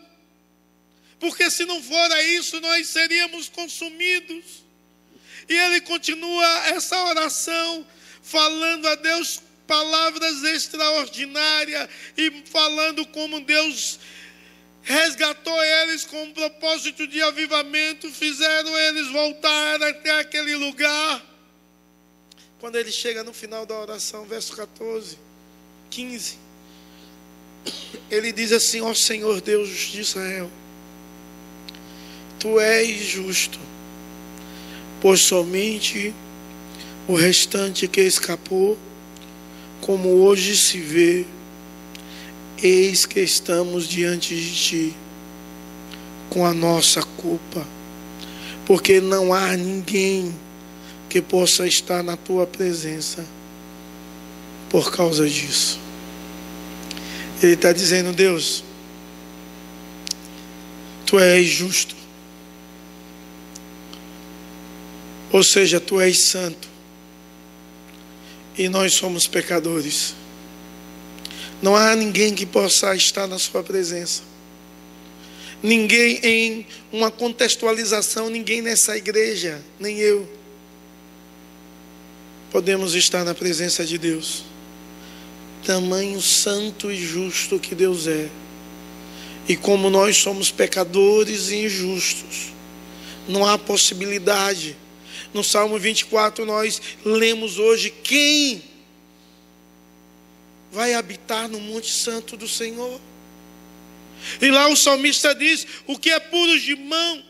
[1.19, 4.63] Porque se não fora isso, nós seríamos consumidos.
[5.49, 7.85] E ele continua essa oração
[8.21, 13.99] falando a Deus palavras extraordinárias e falando como Deus
[14.89, 21.23] resgatou eles com um propósito de avivamento, fizeram eles voltar até aquele lugar.
[22.59, 25.15] Quando ele chega no final da oração, verso 14,
[25.91, 26.39] 15,
[28.09, 30.49] ele diz assim: Ó Senhor Deus de Israel,
[32.39, 33.59] tu és justo,
[34.99, 36.13] pois somente
[37.07, 38.75] o restante que escapou,
[39.81, 41.27] como hoje se vê,
[42.61, 44.95] Eis que estamos diante de Ti
[46.29, 47.65] com a nossa culpa,
[48.65, 50.35] porque não há ninguém
[51.07, 53.25] que possa estar na Tua presença
[54.69, 55.79] por causa disso.
[57.41, 58.63] Ele está dizendo: Deus,
[61.05, 61.95] tu és justo.
[65.31, 66.67] Ou seja, tu és santo.
[68.57, 70.15] E nós somos pecadores.
[71.61, 74.23] Não há ninguém que possa estar na sua presença.
[75.61, 80.27] Ninguém em uma contextualização, ninguém nessa igreja, nem eu,
[82.49, 84.45] podemos estar na presença de Deus.
[85.65, 88.29] Tamanho santo e justo que Deus é.
[89.49, 92.53] E como nós somos pecadores e injustos,
[93.27, 94.77] não há possibilidade.
[95.33, 98.63] No Salmo 24 nós lemos hoje quem
[100.71, 102.99] vai habitar no monte santo do Senhor.
[104.41, 107.23] E lá o salmista diz: o que é puro de mão,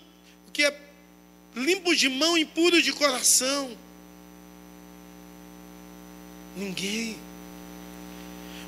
[0.48, 0.76] o que é
[1.56, 3.78] limpo de mão e puro de coração.
[6.56, 7.18] Ninguém.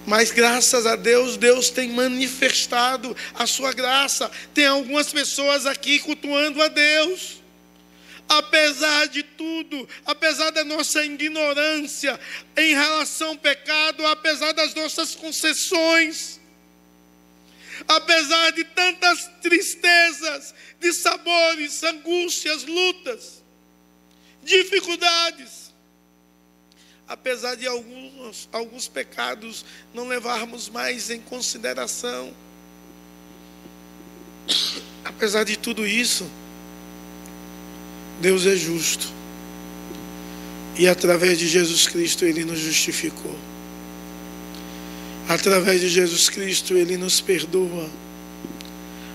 [0.05, 4.31] Mas graças a Deus, Deus tem manifestado a sua graça.
[4.53, 7.40] Tem algumas pessoas aqui cultuando a Deus.
[8.31, 12.17] Apesar de tudo, apesar da nossa ignorância
[12.55, 16.39] em relação ao pecado, apesar das nossas concessões,
[17.85, 23.43] apesar de tantas tristezas, de sabores, angústias, lutas,
[24.41, 25.73] dificuldades,
[27.05, 32.33] apesar de alguns, alguns pecados não levarmos mais em consideração,
[35.03, 36.31] apesar de tudo isso,
[38.21, 39.07] Deus é justo.
[40.77, 43.35] E através de Jesus Cristo Ele nos justificou.
[45.27, 47.89] Através de Jesus Cristo, Ele nos perdoa.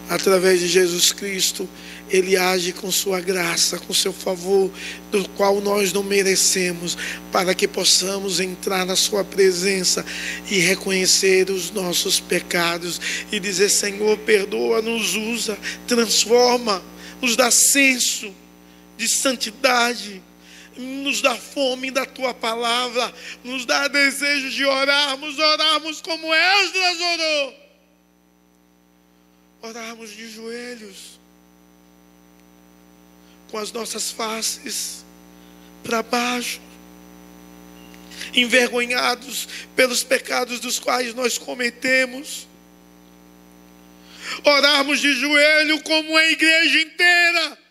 [0.08, 1.68] Através de Jesus Cristo,
[2.08, 4.70] Ele age com Sua graça, com Seu favor,
[5.10, 6.96] do qual nós não merecemos,
[7.30, 10.06] para que possamos entrar na Sua presença
[10.50, 13.00] e reconhecer os nossos pecados
[13.30, 16.82] e dizer: Senhor, perdoa, nos usa, transforma,
[17.20, 18.32] nos dá senso
[18.96, 20.22] de santidade
[20.76, 27.54] nos dá fome da tua palavra, nos dá desejo de orarmos, orarmos como Esdras orou,
[29.62, 31.18] orarmos de joelhos,
[33.50, 35.04] com as nossas faces
[35.82, 36.60] para baixo,
[38.34, 42.46] envergonhados pelos pecados dos quais nós cometemos,
[44.44, 47.65] orarmos de joelho como a igreja inteira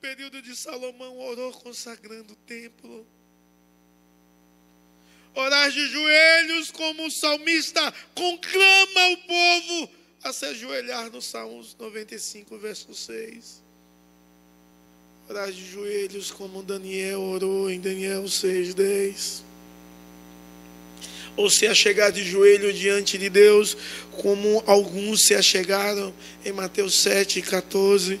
[0.00, 3.06] período de Salomão, orou consagrando o templo.
[5.34, 9.90] Orar de joelhos, como o salmista conclama o povo
[10.24, 13.62] a se ajoelhar no Salmos 95, verso 6.
[15.28, 19.48] Orar de joelhos, como Daniel orou em Daniel 6, 10
[21.36, 23.76] ou se achegar de joelho diante de Deus,
[24.10, 26.12] como alguns se achegaram
[26.44, 28.20] em Mateus 7, 14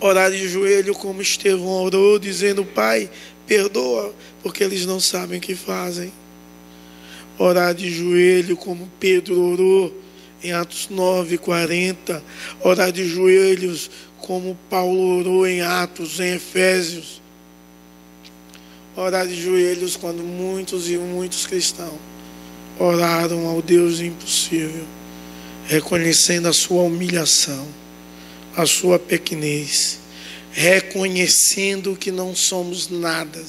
[0.00, 3.10] orar de joelho como Estevão orou, dizendo: Pai,
[3.46, 6.12] perdoa, porque eles não sabem o que fazem.
[7.38, 9.94] Orar de joelho como Pedro orou
[10.42, 12.22] em Atos 9, 40.
[12.62, 17.22] Orar de joelhos como Paulo orou em Atos, em Efésios.
[18.96, 21.98] Orar de joelhos quando muitos e muitos cristãos
[22.80, 24.84] oraram ao Deus impossível,
[25.66, 27.66] reconhecendo a sua humilhação
[28.58, 30.00] a sua pequenez,
[30.50, 33.40] reconhecendo que não somos nada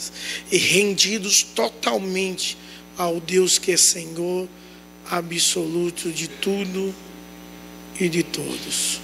[0.52, 2.56] e rendidos totalmente
[2.96, 4.48] ao Deus que é Senhor
[5.10, 6.94] absoluto de tudo
[8.00, 9.02] e de todos.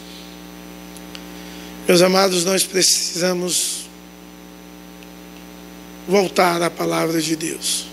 [1.88, 3.86] Meus amados, nós precisamos
[6.08, 7.88] voltar à palavra de Deus,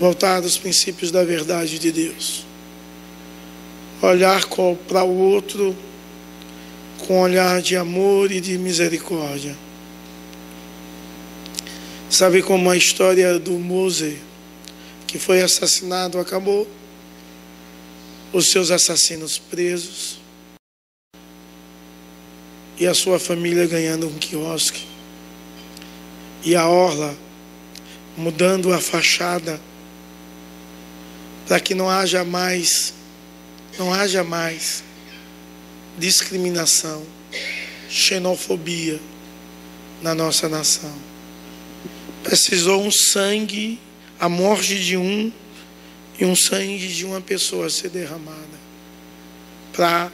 [0.00, 2.46] voltar aos princípios da verdade de Deus,
[4.00, 4.46] olhar
[4.88, 5.76] para o outro
[7.06, 9.56] com olhar de amor e de misericórdia.
[12.10, 14.18] Sabe como a história do Mose,
[15.06, 16.66] que foi assassinado, acabou?
[18.32, 20.18] Os seus assassinos presos
[22.78, 24.86] e a sua família ganhando um quiosque
[26.44, 27.16] e a orla
[28.16, 29.60] mudando a fachada
[31.46, 32.94] para que não haja mais
[33.78, 34.84] não haja mais
[35.98, 37.04] discriminação,
[37.88, 39.00] xenofobia
[40.00, 40.94] na nossa nação.
[42.22, 43.78] Precisou um sangue,
[44.18, 45.32] a morte de um
[46.18, 48.58] e um sangue de uma pessoa ser derramada
[49.72, 50.10] para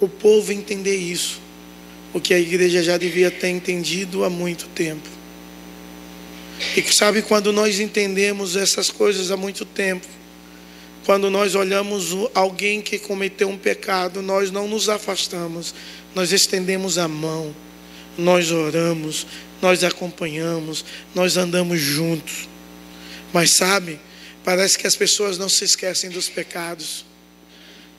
[0.00, 1.40] o povo entender isso,
[2.12, 5.08] o que a igreja já devia ter entendido há muito tempo.
[6.76, 10.06] E sabe quando nós entendemos essas coisas há muito tempo,
[11.04, 15.74] quando nós olhamos alguém que cometeu um pecado, nós não nos afastamos,
[16.14, 17.54] nós estendemos a mão,
[18.16, 19.26] nós oramos,
[19.60, 20.84] nós acompanhamos,
[21.14, 22.48] nós andamos juntos.
[23.32, 24.00] Mas sabe,
[24.42, 27.04] parece que as pessoas não se esquecem dos pecados.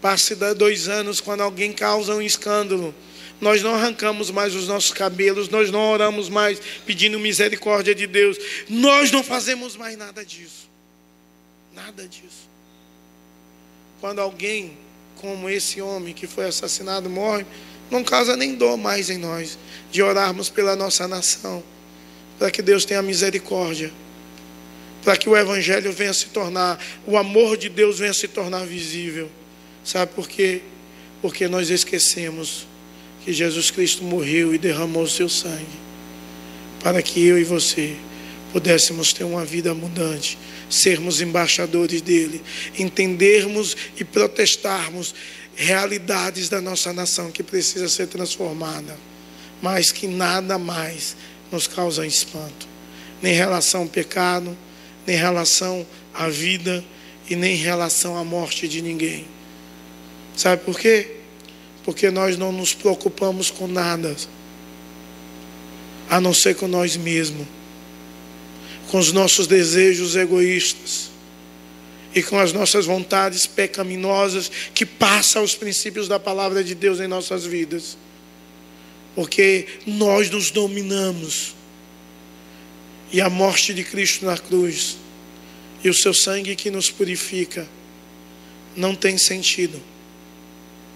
[0.01, 2.93] Passe dois anos quando alguém causa um escândalo.
[3.39, 8.37] Nós não arrancamos mais os nossos cabelos, nós não oramos mais pedindo misericórdia de Deus.
[8.69, 10.69] Nós não fazemos mais nada disso.
[11.73, 12.54] Nada disso.
[14.05, 14.77] Quando alguém
[15.15, 17.43] como esse homem que foi assassinado morre,
[17.89, 19.57] não causa nem dor mais em nós
[19.91, 21.63] de orarmos pela nossa nação,
[22.37, 23.91] para que Deus tenha misericórdia,
[25.03, 29.27] para que o Evangelho venha se tornar, o amor de Deus venha se tornar visível.
[29.83, 30.61] Sabe por quê?
[31.19, 32.67] Porque nós esquecemos
[33.23, 35.65] que Jesus Cristo morreu e derramou o seu sangue,
[36.79, 37.95] para que eu e você
[38.55, 40.37] pudéssemos ter uma vida abundante,
[40.69, 42.41] sermos embaixadores dele,
[42.79, 45.13] entendermos e protestarmos
[45.57, 48.97] realidades da nossa nação que precisa ser transformada,
[49.61, 51.17] mas que nada mais
[51.51, 52.65] nos causa espanto,
[53.21, 54.57] nem em relação ao pecado,
[55.05, 56.81] nem em relação à vida
[57.29, 59.27] e nem em relação à morte de ninguém.
[60.33, 61.17] Sabe por quê?
[61.83, 64.15] Porque nós não nos preocupamos com nada,
[66.09, 67.45] a não ser com nós mesmos,
[68.89, 71.09] com os nossos desejos egoístas
[72.13, 77.07] e com as nossas vontades pecaminosas que passam os princípios da palavra de Deus em
[77.07, 77.97] nossas vidas.
[79.13, 81.55] Porque nós nos dominamos.
[83.11, 84.97] E a morte de Cristo na cruz
[85.83, 87.67] e o seu sangue que nos purifica
[88.75, 89.81] não tem sentido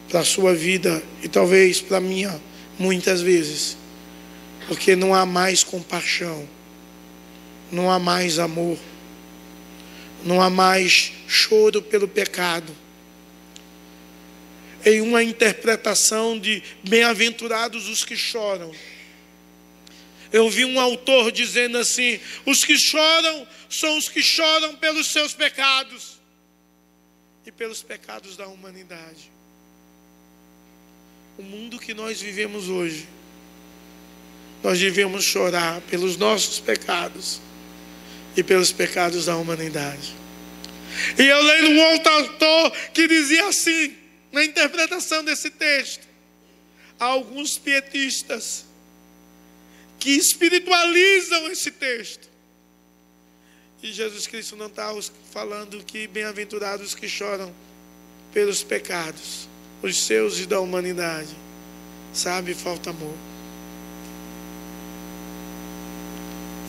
[0.10, 2.42] para a sua vida e talvez para a minha,
[2.78, 3.78] muitas vezes,
[4.68, 6.48] porque não há mais compaixão,
[7.72, 8.78] não há mais amor
[10.24, 12.76] não há mais choro pelo pecado.
[14.86, 18.74] Em uma interpretação de bem-aventurados os que choram.
[20.32, 25.34] Eu vi um autor dizendo assim: os que choram são os que choram pelos seus
[25.34, 26.20] pecados
[27.46, 29.32] e pelos pecados da humanidade.
[31.38, 33.08] O mundo que nós vivemos hoje,
[34.64, 37.42] nós devemos chorar pelos nossos pecados
[38.40, 40.16] e pelos pecados da humanidade.
[41.18, 43.94] E eu leio um outro autor que dizia assim,
[44.32, 46.08] na interpretação desse texto:
[46.98, 48.66] alguns pietistas
[50.00, 52.30] que espiritualizam esse texto.
[53.84, 54.90] E Jesus Cristo não está
[55.32, 57.54] falando que bem-aventurados que choram
[58.34, 59.50] pelos pecados,
[59.82, 61.36] os seus e da humanidade.
[62.14, 63.16] Sabe, falta amor.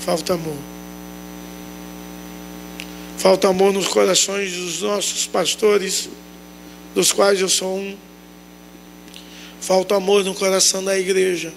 [0.04, 0.79] Falta amor.
[3.20, 6.08] Falta amor nos corações dos nossos pastores,
[6.94, 7.94] dos quais eu sou um.
[9.60, 11.52] Falta amor no coração da igreja.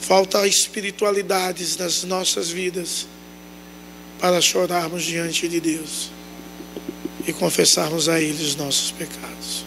[0.00, 3.08] Falta espiritualidades nas nossas vidas
[4.20, 6.12] para chorarmos diante de Deus
[7.26, 9.64] e confessarmos a Ele os nossos pecados.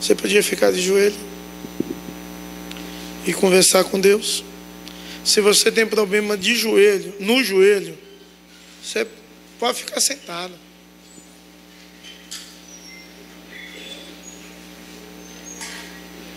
[0.00, 1.14] Você podia ficar de joelho
[3.24, 4.42] e conversar com Deus.
[5.24, 7.96] Se você tem problema de joelho, no joelho,
[8.82, 9.06] você
[9.58, 10.54] Pode ficar sentado.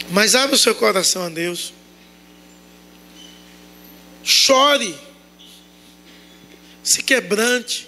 [0.10, 1.74] Mas abra o seu coração a Deus.
[4.24, 4.98] Chore.
[6.84, 7.88] Se quebrante.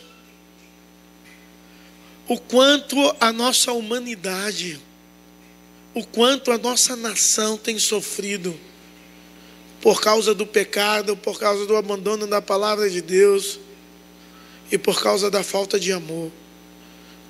[2.28, 4.80] O quanto a nossa humanidade,
[5.96, 8.60] o quanto a nossa nação tem sofrido
[9.82, 13.60] por causa do pecado, por causa do abandono da palavra de Deus
[14.72, 16.32] e por causa da falta de amor.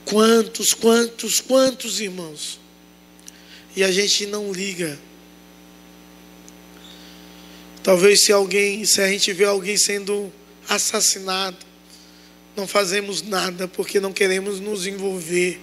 [0.06, 2.60] Quantos, quantos, quantos irmãos?
[3.76, 5.00] E a gente não liga.
[7.84, 10.32] Talvez se alguém, se a gente vê alguém sendo
[10.68, 11.58] assassinado,
[12.56, 15.60] não fazemos nada porque não queremos nos envolver.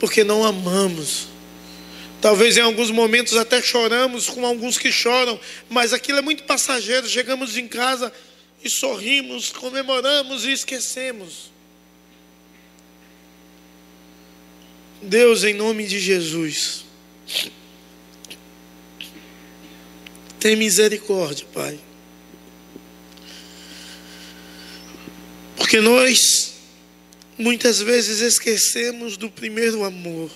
[0.00, 1.28] Porque não amamos.
[2.20, 5.38] Talvez em alguns momentos até choramos com alguns que choram,
[5.68, 7.06] mas aquilo é muito passageiro.
[7.06, 8.12] Chegamos em casa,
[8.64, 11.52] e sorrimos, comemoramos e esquecemos.
[15.02, 16.86] Deus, em nome de Jesus,
[20.40, 21.78] tem misericórdia, Pai.
[25.56, 26.54] Porque nós
[27.36, 30.30] muitas vezes esquecemos do primeiro amor.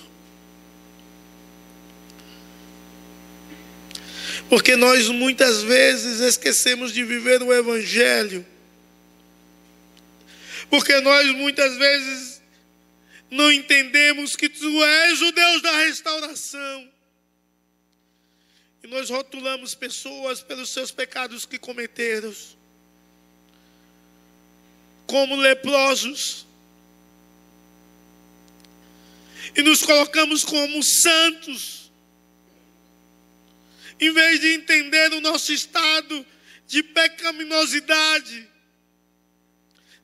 [4.49, 8.43] Porque nós muitas vezes esquecemos de viver o Evangelho.
[10.71, 12.41] Porque nós muitas vezes
[13.29, 16.89] não entendemos que tu és o Deus da restauração.
[18.83, 22.33] E nós rotulamos pessoas pelos seus pecados que cometeram,
[25.05, 26.47] como leprosos.
[29.55, 31.78] E nos colocamos como santos,
[33.99, 36.25] em vez de entender o nosso estado
[36.65, 38.47] de pecaminosidade.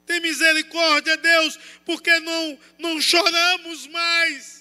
[0.06, 4.56] Tem misericórdia, Deus, porque não, não choramos mais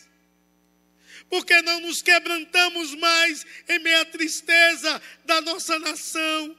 [1.35, 6.57] porque não nos quebrantamos mais em meio à tristeza da nossa nação.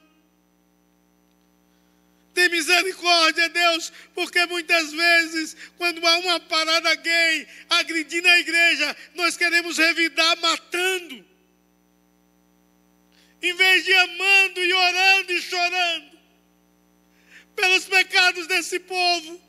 [2.34, 9.34] Tem misericórdia, Deus, porque muitas vezes, quando há uma parada gay agredindo a igreja, nós
[9.34, 11.25] queremos revidar matando.
[13.46, 16.18] Em vez de amando e orando e chorando
[17.54, 19.40] pelos pecados desse povo.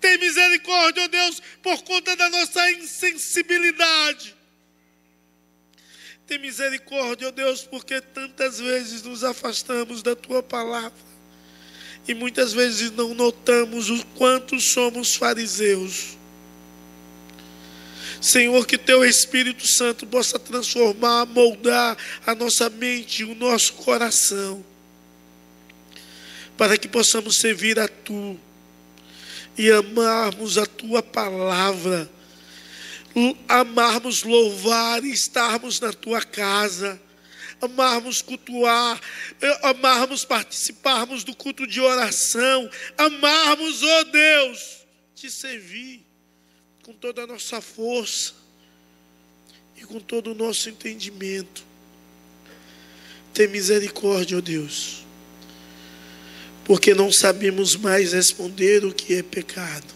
[0.00, 4.34] Tem misericórdia, ó oh Deus, por conta da nossa insensibilidade.
[6.26, 11.08] Tem misericórdia, ó oh Deus, porque tantas vezes nos afastamos da tua palavra
[12.06, 16.17] e muitas vezes não notamos o quanto somos fariseus.
[18.20, 21.96] Senhor, que teu Espírito Santo possa transformar, moldar
[22.26, 24.64] a nossa mente, o nosso coração,
[26.56, 28.38] para que possamos servir a tu
[29.56, 32.10] e amarmos a tua palavra,
[33.48, 37.00] amarmos louvar e estarmos na tua casa,
[37.60, 39.00] amarmos cultuar,
[39.40, 46.07] eh, amarmos participarmos do culto de oração, amarmos, ó oh Deus, te servir
[46.88, 48.32] com toda a nossa força
[49.76, 51.62] e com todo o nosso entendimento.
[53.34, 55.06] Tem misericórdia, ó oh Deus
[56.64, 59.86] porque não sabemos mais responder o que é pecado.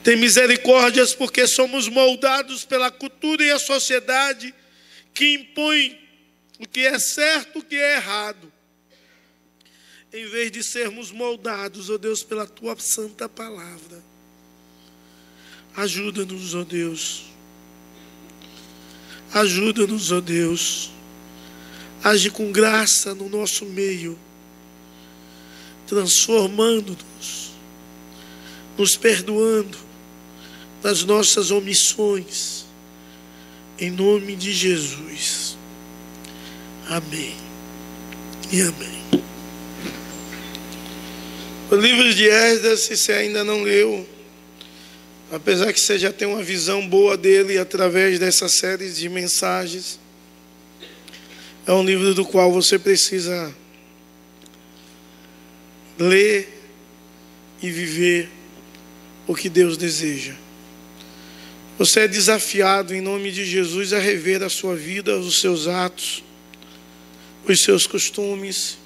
[0.00, 4.54] Tem misericórdias porque somos moldados pela cultura e a sociedade
[5.12, 5.98] que impõe
[6.60, 8.52] o que é certo, e o que é errado.
[10.12, 14.07] Em vez de sermos moldados, ó oh Deus, pela tua santa palavra.
[15.78, 17.24] Ajuda-nos, ó Deus.
[19.32, 20.90] Ajuda-nos, ó Deus.
[22.02, 24.18] Age com graça no nosso meio
[25.88, 27.52] transformando-nos,
[28.76, 29.78] nos perdoando
[30.82, 32.66] das nossas omissões,
[33.78, 35.56] em nome de Jesus.
[36.88, 37.34] Amém
[38.52, 38.98] e amém.
[41.70, 44.06] O livro de Esdras, se você ainda não leu,
[45.30, 49.98] apesar que você já tem uma visão boa dele através dessa série de mensagens,
[51.66, 53.54] é um livro do qual você precisa
[55.98, 56.48] ler
[57.62, 58.30] e viver
[59.26, 60.34] o que Deus deseja.
[61.78, 66.24] Você é desafiado em nome de Jesus a rever a sua vida, os seus atos,
[67.46, 68.78] os seus costumes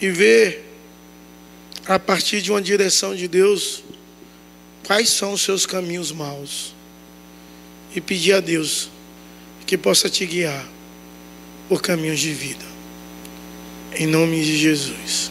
[0.00, 0.69] e ver
[1.86, 3.82] a partir de uma direção de Deus
[4.86, 6.74] quais são os seus caminhos maus
[7.94, 8.88] e pedir a Deus
[9.66, 10.66] que possa te guiar
[11.68, 12.64] por caminhos de vida.
[13.94, 15.30] Em nome de Jesus.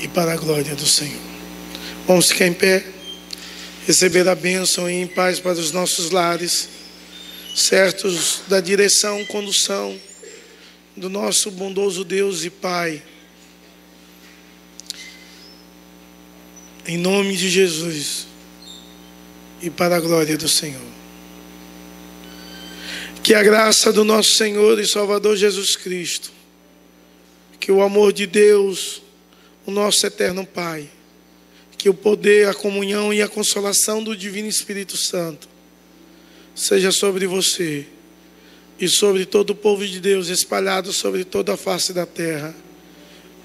[0.00, 1.20] E para a glória do Senhor.
[2.06, 2.84] Vamos ficar em pé.
[3.86, 6.68] Receber a bênção e em paz para os nossos lares.
[7.56, 9.98] Certos da direção, condução
[10.96, 13.02] do nosso bondoso Deus e Pai.
[16.88, 18.26] Em nome de Jesus.
[19.62, 20.80] E para a glória do Senhor.
[23.22, 26.38] Que a graça do nosso Senhor e Salvador Jesus Cristo
[27.68, 29.02] que o amor de Deus,
[29.66, 30.88] o nosso eterno Pai,
[31.76, 35.46] que o poder, a comunhão e a consolação do Divino Espírito Santo
[36.54, 37.86] seja sobre você
[38.80, 42.54] e sobre todo o povo de Deus espalhado sobre toda a face da terra,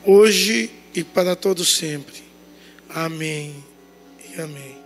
[0.05, 2.22] hoje e para todo sempre.
[2.95, 3.55] Amém
[4.29, 4.82] e amém.